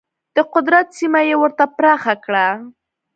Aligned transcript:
د 0.35 0.37
قدرت 0.53 0.87
سیمه 0.99 1.21
یې 1.29 1.35
ورته 1.41 1.65
پراخه 1.77 2.15
کړه. 2.25 2.47